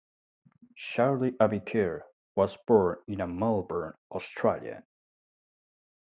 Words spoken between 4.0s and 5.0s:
Australia.